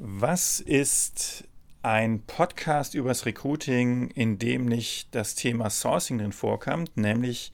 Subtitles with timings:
[0.00, 1.42] Was ist
[1.82, 7.52] ein Podcast übers Recruiting, in dem nicht das Thema Sourcing drin vorkommt, nämlich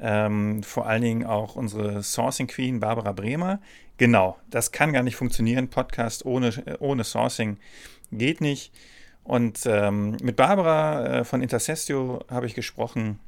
[0.00, 3.60] ähm, vor allen Dingen auch unsere Sourcing Queen Barbara Bremer.
[3.98, 5.68] Genau, das kann gar nicht funktionieren.
[5.68, 7.56] Podcast ohne, ohne Sourcing
[8.10, 8.72] geht nicht.
[9.22, 13.20] Und ähm, mit Barbara äh, von Intercestio habe ich gesprochen,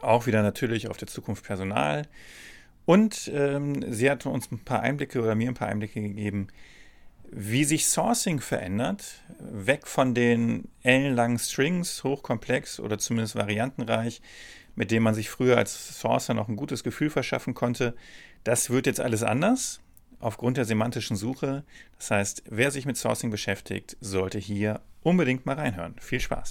[0.00, 2.06] auch wieder natürlich auf der Zukunft Personal.
[2.86, 6.48] Und ähm, sie hat uns ein paar Einblicke oder mir ein paar Einblicke gegeben,
[7.30, 14.20] wie sich Sourcing verändert, weg von den ellenlangen Strings, hochkomplex oder zumindest variantenreich,
[14.74, 17.94] mit denen man sich früher als Sourcer noch ein gutes Gefühl verschaffen konnte.
[18.44, 19.80] Das wird jetzt alles anders
[20.20, 21.64] aufgrund der semantischen Suche.
[21.96, 25.96] Das heißt, wer sich mit Sourcing beschäftigt, sollte hier unbedingt mal reinhören.
[26.00, 26.50] Viel Spaß!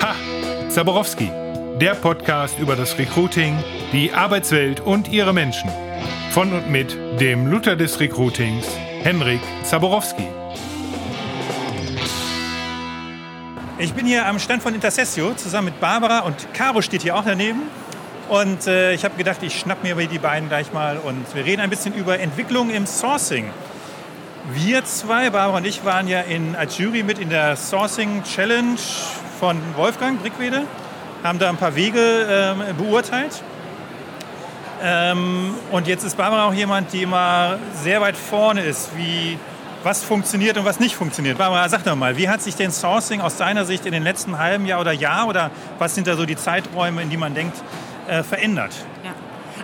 [0.00, 0.68] Ha!
[0.68, 1.45] Zaborowski
[1.80, 3.62] der Podcast über das Recruiting,
[3.92, 5.70] die Arbeitswelt und ihre Menschen.
[6.30, 8.66] Von und mit dem Luther des Recruitings,
[9.02, 10.26] Henrik Zaborowski.
[13.78, 17.24] Ich bin hier am Stand von Intercessio zusammen mit Barbara und Caro steht hier auch
[17.24, 17.64] daneben.
[18.30, 21.60] Und äh, ich habe gedacht, ich schnapp mir die beiden gleich mal und wir reden
[21.60, 23.50] ein bisschen über Entwicklung im Sourcing.
[24.50, 28.78] Wir zwei, Barbara und ich, waren ja in, als Jury mit in der Sourcing Challenge
[29.38, 30.62] von Wolfgang Brickwede
[31.22, 33.42] haben da ein paar Wege äh, beurteilt.
[34.82, 39.38] Ähm, und jetzt ist Barbara auch jemand, die immer sehr weit vorne ist, wie
[39.82, 41.38] was funktioniert und was nicht funktioniert.
[41.38, 44.38] Barbara, sag doch mal, wie hat sich denn Sourcing aus deiner Sicht in den letzten
[44.38, 47.56] halben Jahr oder Jahr oder was sind da so die Zeiträume, in die man denkt,
[48.08, 48.72] äh, verändert?
[49.04, 49.12] Ja.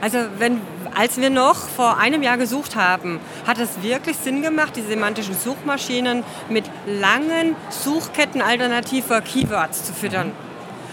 [0.01, 0.61] Also wenn,
[0.97, 5.37] als wir noch vor einem Jahr gesucht haben, hat es wirklich Sinn gemacht, die semantischen
[5.37, 10.29] Suchmaschinen mit langen Suchketten alternativer Keywords zu füttern.
[10.29, 10.52] Mhm.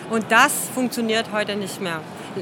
[0.09, 2.01] Und das funktioniert heute nicht mehr.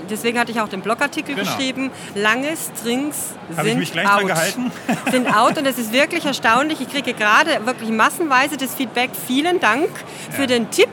[0.09, 1.47] Deswegen hatte ich auch den Blogartikel genau.
[1.47, 1.91] geschrieben.
[2.15, 4.27] Lange Strings sind ich mich gleich out.
[4.27, 4.71] gehalten?
[5.11, 6.81] sind out und es ist wirklich erstaunlich.
[6.81, 9.11] Ich kriege gerade wirklich massenweise das Feedback.
[9.27, 9.89] Vielen Dank
[10.31, 10.47] für ja.
[10.47, 10.89] den Tipp.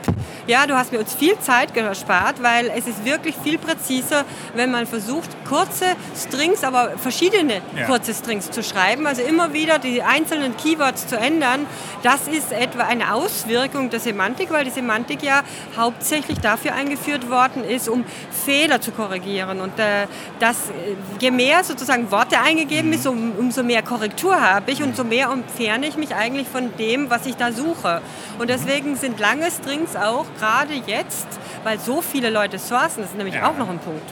[0.47, 4.69] Ja, du hast mir uns viel Zeit gespart, weil es ist wirklich viel präziser, wenn
[4.69, 5.85] man versucht, kurze
[6.15, 7.85] Strings, aber verschiedene ja.
[7.87, 9.07] kurze Strings zu schreiben.
[9.07, 11.65] Also immer wieder die einzelnen Keywords zu ändern.
[12.03, 15.41] Das ist etwa eine Auswirkung der Semantik, weil die Semantik ja
[15.75, 18.05] hauptsächlich dafür eingeführt worden ist, um
[18.45, 19.59] Fehler zu korrigieren.
[19.61, 20.05] Und äh,
[20.39, 22.93] das, äh, je mehr sozusagen Worte eingegeben mhm.
[22.93, 26.75] ist, um, umso mehr Korrektur habe ich und umso mehr entferne ich mich eigentlich von
[26.77, 28.03] dem, was ich da suche.
[28.37, 31.27] Und deswegen sind lange Strings auch gerade jetzt,
[31.63, 33.49] weil so viele Leute sourcen, das ist nämlich ja.
[33.49, 34.03] auch noch ein Punkt.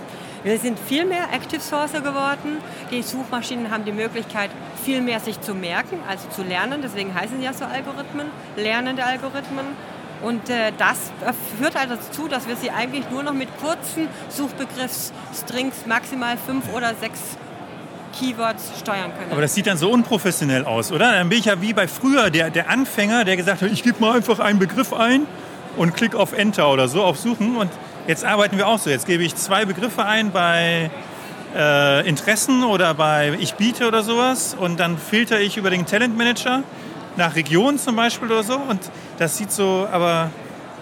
[0.43, 2.57] Wir sind viel mehr Active Sourcer geworden.
[2.91, 4.49] Die Suchmaschinen haben die Möglichkeit,
[4.83, 6.81] viel mehr sich zu merken, also zu lernen.
[6.83, 9.65] Deswegen heißen sie ja so Algorithmen, lernende Algorithmen.
[10.21, 11.11] Und äh, das
[11.57, 16.93] führt halt dazu, dass wir sie eigentlich nur noch mit kurzen Suchbegriffsstrings, maximal fünf oder
[16.95, 17.19] sechs
[18.17, 19.31] Keywords steuern können.
[19.31, 21.11] Aber das sieht dann so unprofessionell aus, oder?
[21.11, 23.99] Dann bin ich ja wie bei früher der, der Anfänger, der gesagt hat, ich gebe
[23.99, 25.25] mal einfach einen Begriff ein
[25.77, 27.57] und klicke auf Enter oder so, auf Suchen.
[27.57, 27.71] Und
[28.07, 28.89] jetzt arbeiten wir auch so.
[28.89, 30.89] Jetzt gebe ich zwei Begriffe ein bei
[31.55, 36.63] äh, Interessen oder bei Ich biete oder sowas und dann filter ich über den Talentmanager
[37.15, 38.55] nach Region zum Beispiel oder so.
[38.55, 38.79] Und
[39.17, 40.31] das sieht so, aber.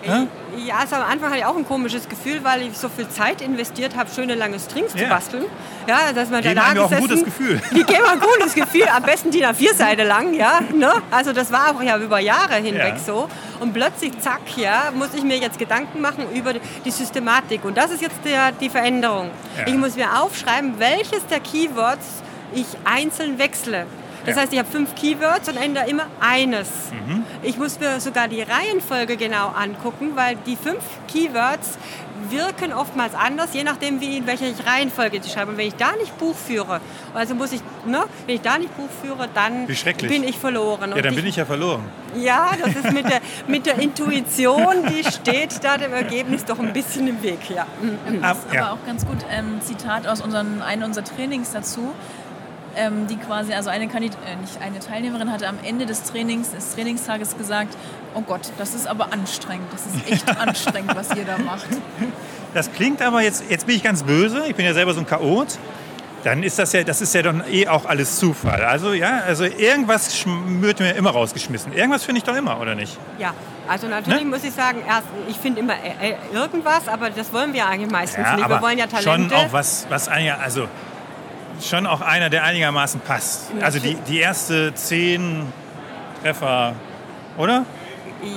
[0.03, 0.27] Hä?
[0.65, 3.41] Ja, also am Anfang hatte ich auch ein komisches Gefühl, weil ich so viel Zeit
[3.41, 5.03] investiert habe, schöne lange Strings ja.
[5.03, 5.45] zu basteln.
[5.87, 7.61] Ja, dass man geben da gesessen, auch ein gutes Gefühl.
[7.71, 10.33] Die geben ein gutes Gefühl, am besten die nach vier Seiten lang.
[10.33, 10.91] Ja, ne?
[11.11, 12.99] Also das war auch ja über Jahre hinweg ja.
[12.99, 13.29] so.
[13.61, 17.63] Und plötzlich, zack, ja, muss ich mir jetzt Gedanken machen über die Systematik.
[17.63, 19.29] Und das ist jetzt der, die Veränderung.
[19.55, 19.67] Ja.
[19.67, 22.23] Ich muss mir aufschreiben, welches der Keywords
[22.55, 23.85] ich einzeln wechsle.
[24.25, 24.41] Das ja.
[24.41, 26.69] heißt, ich habe fünf Keywords und ändere immer eines.
[26.91, 27.23] Mhm.
[27.43, 31.77] Ich muss mir sogar die Reihenfolge genau angucken, weil die fünf Keywords
[32.29, 35.51] wirken oftmals anders, je nachdem, wie in welcher Reihenfolge ich schreibe.
[35.51, 36.81] Und wenn ich da nicht Buch führe,
[37.13, 40.91] also muss ich, ne, wenn ich da nicht Buch führe, dann bin ich verloren.
[40.91, 41.83] Und ja, dann bin ich ja verloren.
[42.15, 46.73] Ja, das ist mit der, mit der Intuition, die steht da dem Ergebnis doch ein
[46.73, 47.49] bisschen im Weg.
[47.49, 47.65] Ja.
[48.21, 51.93] Das ist aber auch ganz gut ein ähm, Zitat aus unseren, einem unserer Trainings dazu
[52.75, 56.51] ähm, die quasi, also eine, Kandid äh, nicht eine Teilnehmerin hatte am Ende des Trainings,
[56.51, 57.75] des Trainingstages gesagt,
[58.15, 61.67] oh Gott, das ist aber anstrengend, das ist echt anstrengend, was ihr da macht.
[62.53, 65.07] Das klingt aber jetzt, jetzt bin ich ganz böse, ich bin ja selber so ein
[65.07, 65.57] Chaot,
[66.23, 68.63] dann ist das ja, das ist ja dann eh auch alles Zufall.
[68.63, 71.73] Also ja, also irgendwas wird mir immer rausgeschmissen.
[71.73, 72.97] Irgendwas finde ich doch immer, oder nicht?
[73.17, 73.33] Ja,
[73.67, 74.29] also natürlich ne?
[74.29, 77.91] muss ich sagen, erst, ich finde immer äh, äh, irgendwas, aber das wollen wir eigentlich
[77.91, 78.49] meistens ja, nicht.
[78.49, 79.35] Wir wollen ja Talente.
[79.35, 80.67] Schon auch was, was also
[81.67, 83.51] schon auch einer, der einigermaßen passt.
[83.61, 85.51] Also die, die erste zehn
[86.21, 86.75] Treffer,
[87.37, 87.65] oder?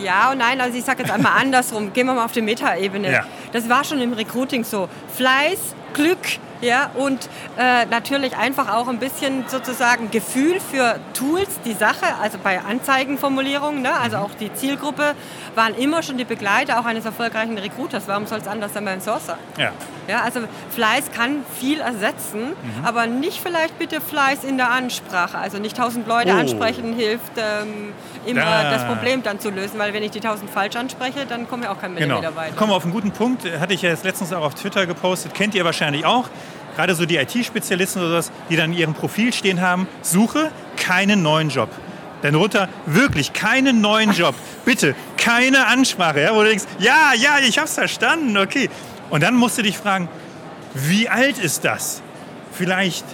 [0.02, 1.92] Ja und nein, also ich sage jetzt einmal andersrum.
[1.92, 3.10] Gehen wir mal auf die Metaebene.
[3.12, 3.24] Ja.
[3.52, 4.88] Das war schon im Recruiting so.
[5.14, 6.18] Fleiß, Glück,
[6.64, 7.28] ja, und
[7.58, 13.82] äh, natürlich einfach auch ein bisschen sozusagen Gefühl für Tools, die Sache, also bei Anzeigenformulierungen,
[13.82, 15.14] ne, also auch die Zielgruppe
[15.54, 18.04] waren immer schon die Begleiter auch eines erfolgreichen Recruiters.
[18.06, 19.38] Warum soll es anders sein beim Sourcer?
[19.58, 19.72] Ja.
[20.08, 20.40] Ja, also
[20.70, 22.84] Fleiß kann viel ersetzen, Mhm.
[22.84, 25.38] aber nicht vielleicht bitte Fleiß in der Ansprache.
[25.38, 26.38] Also nicht tausend Leute Oh.
[26.38, 27.92] ansprechen hilft, ähm,
[28.26, 28.70] immer Da.
[28.70, 31.70] das Problem dann zu lösen, weil wenn ich die tausend falsch anspreche, dann kommen wir
[31.72, 32.16] auch kein Genau.
[32.16, 32.54] Millimeter weiter.
[32.56, 33.44] Kommen wir auf einen guten Punkt.
[33.58, 35.32] Hatte ich ja jetzt letztens auch auf Twitter gepostet.
[35.34, 36.28] Kennt ihr wahrscheinlich auch.
[36.76, 41.22] Gerade so die IT-Spezialisten oder sowas, die dann in ihrem Profil stehen haben, suche keinen
[41.22, 41.70] neuen Job.
[42.22, 44.34] Dann runter, wirklich keinen neuen Job.
[44.64, 46.22] Bitte, keine Ansprache.
[46.22, 48.70] Ja, wo du denkst, ja, ja, ich hab's verstanden, okay.
[49.10, 50.08] Und dann musst du dich fragen,
[50.72, 52.02] wie alt ist das?
[52.52, 53.04] Vielleicht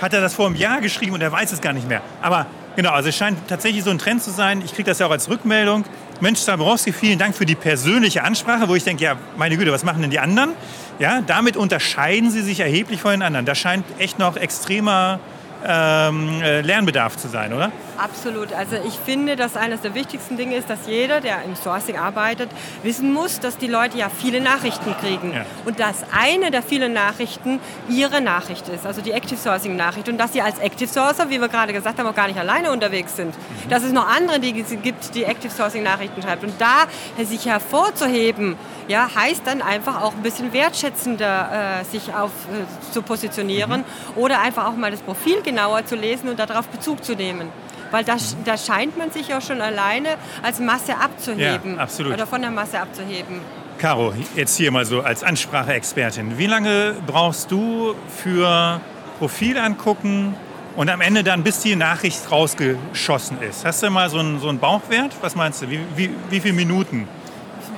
[0.00, 2.00] hat er das vor einem Jahr geschrieben und er weiß es gar nicht mehr.
[2.22, 2.46] Aber
[2.76, 4.62] genau, also es scheint tatsächlich so ein Trend zu sein.
[4.64, 5.84] Ich kriege das ja auch als Rückmeldung.
[6.20, 9.84] Mensch, Zaborowski, vielen Dank für die persönliche Ansprache, wo ich denke, ja, meine Güte, was
[9.84, 10.50] machen denn die anderen?
[10.98, 13.46] Ja, damit unterscheiden sie sich erheblich von den anderen.
[13.46, 15.18] Da scheint echt noch extremer
[15.66, 17.72] ähm, äh, Lernbedarf zu sein, oder?
[18.00, 18.54] Absolut.
[18.54, 22.48] Also ich finde, dass eines der wichtigsten Dinge ist, dass jeder, der im Sourcing arbeitet,
[22.82, 25.34] wissen muss, dass die Leute ja viele Nachrichten kriegen.
[25.34, 25.44] Ja.
[25.66, 27.60] Und dass eine der vielen Nachrichten
[27.90, 30.08] ihre Nachricht ist, also die Active Sourcing Nachricht.
[30.08, 32.70] Und dass sie als Active Sourcer, wie wir gerade gesagt haben, auch gar nicht alleine
[32.70, 33.34] unterwegs sind.
[33.68, 36.46] Dass es noch andere die gibt, die Active Sourcing Nachrichten schreiben.
[36.46, 36.86] Und da
[37.22, 38.56] sich hervorzuheben,
[38.88, 43.84] ja, heißt dann einfach auch ein bisschen wertschätzender äh, sich auf, äh, zu positionieren
[44.16, 47.48] oder einfach auch mal das Profil genauer zu lesen und darauf Bezug zu nehmen.
[47.90, 50.10] Weil da, da scheint man sich ja schon alleine
[50.42, 51.76] als Masse abzuheben.
[51.76, 52.12] Ja, absolut.
[52.12, 53.40] Oder von der Masse abzuheben.
[53.78, 56.36] Caro, jetzt hier mal so als Ansprache-Expertin.
[56.36, 58.80] Wie lange brauchst du für
[59.18, 60.34] Profil angucken
[60.76, 63.64] und am Ende dann, bis die Nachricht rausgeschossen ist?
[63.64, 65.16] Hast du mal so einen, so einen Bauchwert?
[65.22, 65.70] Was meinst du?
[65.70, 67.08] Wie, wie, wie viele Minuten?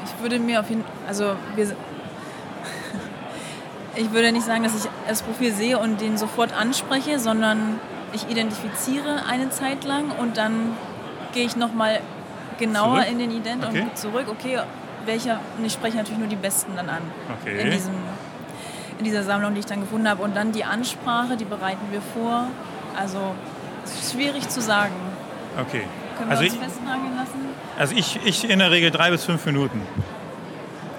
[0.05, 1.67] Ich würde mir auf jeden also wir,
[3.95, 7.79] ich würde nicht sagen, dass ich das Profil sehe und den sofort anspreche, sondern
[8.13, 10.77] ich identifiziere eine Zeit lang und dann
[11.33, 12.01] gehe ich nochmal
[12.59, 13.11] genauer Zurück?
[13.11, 13.83] in den Ident Okay.
[13.83, 14.59] und zurück, okay,
[15.05, 17.03] welcher, und ich spreche natürlich nur die Besten dann an.
[17.41, 17.61] Okay.
[17.63, 17.95] In, diesem,
[18.99, 20.23] in dieser Sammlung, die ich dann gefunden habe.
[20.23, 22.47] Und dann die Ansprache, die bereiten wir vor.
[22.97, 23.35] Also
[23.85, 24.93] es ist schwierig zu sagen.
[25.61, 25.83] Okay.
[26.19, 27.39] Können wir Also uns ich, festnageln lassen?
[27.79, 29.81] also ich, ich in der Regel drei bis fünf Minuten.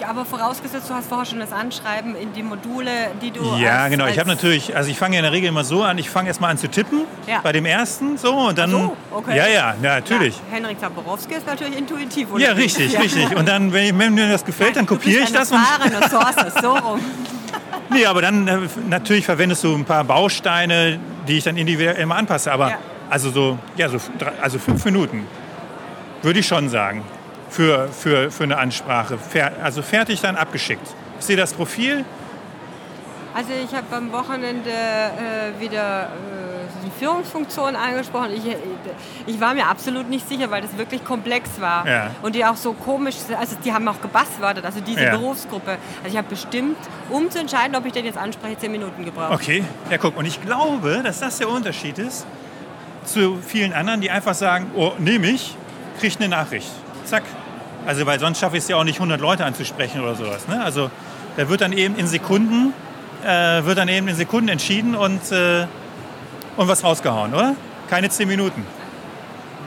[0.08, 2.90] Aber vorausgesetzt, du hast vorher schon das Anschreiben in die Module,
[3.22, 3.56] die du.
[3.58, 4.08] Ja, als, genau.
[4.08, 6.28] Ich habe natürlich, also ich fange ja in der Regel immer so an, ich fange
[6.28, 7.40] erstmal an zu tippen Ja.
[7.42, 8.72] bei dem ersten so und dann.
[8.72, 9.38] so, okay.
[9.38, 10.36] Ja, ja, ja, natürlich.
[10.36, 12.28] Ja, Henrik Zaborowski ist natürlich intuitiv.
[12.38, 12.58] Ja, oder?
[12.58, 13.00] richtig, Ja.
[13.02, 13.36] richtig.
[13.36, 15.60] Und dann, wenn, ich- wenn mir das gefällt, dann kopiere ich das und
[16.10, 17.00] Sourcer, so rum.
[17.90, 18.58] Nee, aber dann äh,
[18.90, 22.52] natürlich verwendest du ein paar Bausteine, die ich dann individuell immer anpasse.
[22.52, 22.72] Aber
[23.10, 23.98] also so, ja, so
[24.42, 25.28] also fünf Minuten
[26.24, 27.04] würde ich schon sagen
[27.54, 29.18] für, für, für eine Ansprache.
[29.64, 30.88] Also fertig dann abgeschickt.
[31.20, 32.04] Ich sehe das Profil.
[33.36, 38.30] Also ich habe am Wochenende äh, wieder äh, die Führungsfunktion angesprochen.
[38.36, 38.58] Ich, äh,
[39.26, 41.88] ich war mir absolut nicht sicher, weil das wirklich komplex war.
[41.88, 42.12] Ja.
[42.22, 45.12] Und die auch so komisch, also die haben auch gebuzzwordet, also diese Ja.
[45.18, 45.78] Berufsgruppe.
[46.04, 46.78] Also ich habe bestimmt,
[47.10, 49.34] um zu entscheiden, ob ich den jetzt anspreche, zehn Minuten gebraucht.
[49.34, 50.16] Okay, ja guck.
[50.18, 52.26] Und ich glaube, dass das der Unterschied ist
[53.06, 55.56] zu vielen anderen, die einfach sagen, oh, nehme ich,
[56.00, 56.70] kriege eine Nachricht.
[57.06, 57.24] Zack.
[57.86, 60.48] Also weil sonst schaffe ich es ja auch nicht, 100 Leute anzusprechen oder sowas.
[60.48, 60.64] Ne?
[60.64, 60.90] Also
[61.38, 62.74] da wird dann eben in Sekunden,
[63.26, 65.66] äh, wird dann eben in Sekunden entschieden und, äh,
[66.58, 67.56] und was rausgehauen, oder?
[67.90, 68.66] Keine 10 Minuten.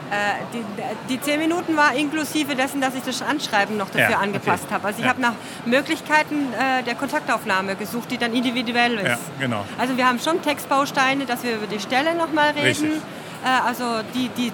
[0.08, 0.14] Äh,
[0.54, 4.16] die, die zehn Minuten war inklusive dessen, dass ich das Anschreiben noch dafür Ja, okay.
[4.22, 4.86] angepasst habe.
[4.86, 5.10] Also ich Ja.
[5.10, 5.32] habe nach
[5.64, 9.04] Möglichkeiten äh, der Kontaktaufnahme gesucht, die dann individuell ist.
[9.04, 9.64] Ja, genau.
[9.78, 12.92] Also wir haben schon Textbausteine, dass wir über die Stelle nochmal reden.
[13.44, 14.52] Äh, also die, die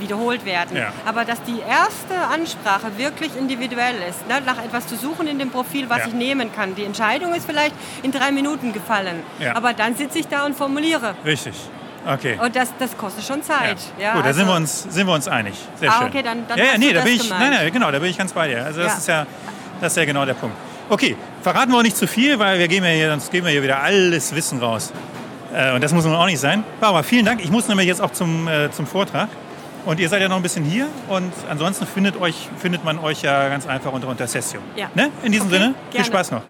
[0.00, 0.76] wiederholt werden.
[0.76, 0.92] Ja.
[1.06, 4.40] Aber dass die erste Ansprache wirklich individuell ist, ne?
[4.44, 6.06] nach etwas zu suchen in dem Profil, was Ja.
[6.08, 6.74] ich nehmen kann.
[6.74, 9.22] Die Entscheidung ist vielleicht in drei Minuten gefallen.
[9.38, 9.54] Ja.
[9.56, 11.14] Aber dann sitze ich da und formuliere.
[11.24, 11.54] Richtig.
[12.06, 12.38] Okay.
[12.42, 13.76] Und das, das kostet schon Zeit.
[14.00, 14.12] Ja.
[14.14, 15.54] Gut, da also- sind, wir uns, sind wir uns einig.
[15.78, 16.06] Sehr Ah, schön.
[16.08, 17.40] okay, dann- dann ja, ja, nee, da bin ich, gemeint.
[17.50, 18.64] nein, nein, genau, da bin ich ganz bei dir.
[18.64, 19.26] Also das ist ja,
[19.80, 20.56] das ist ja genau der Punkt.
[20.88, 23.52] Okay, verraten wir auch nicht zu viel, weil wir geben ja hier, sonst geben wir
[23.52, 24.90] hier wieder alles Wissen raus.
[25.52, 26.64] Äh, und das muss man auch nicht sein.
[26.80, 27.42] Barbara, vielen Dank.
[27.44, 29.28] Ich muss nämlich jetzt auch zum, äh, zum Vortrag.
[29.84, 33.22] Und ihr seid ja noch ein bisschen hier und ansonsten findet, euch, findet man euch
[33.22, 34.60] ja ganz einfach unter Untersessio.
[34.76, 34.90] Ja.
[34.94, 35.10] Ne?
[35.22, 36.06] In diesem Okay, Sinne, viel gerne.
[36.06, 36.42] Spaß noch.